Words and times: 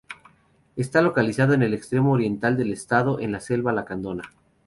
Está 0.77 1.03
localizado 1.03 1.53
en 1.53 1.61
el 1.61 1.75
extremo 1.75 2.13
oriental 2.13 2.57
del 2.57 2.73
estado, 2.73 3.19
en 3.19 3.31
la 3.31 3.39
Selva 3.39 3.71
Lacandona. 3.71 4.33